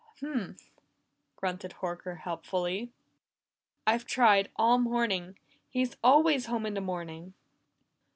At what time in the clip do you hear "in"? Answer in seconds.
6.65-6.73